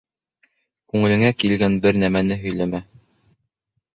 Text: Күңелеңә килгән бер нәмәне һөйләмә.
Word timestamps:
Күңелеңә 0.93 1.27
килгән 1.43 1.77
бер 1.85 2.01
нәмәне 2.05 2.37
һөйләмә. 2.45 2.83